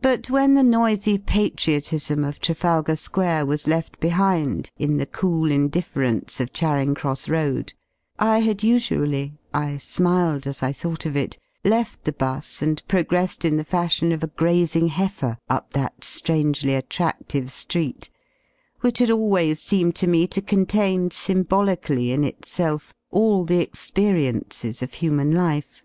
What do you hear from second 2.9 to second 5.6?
Square was left behind in the cool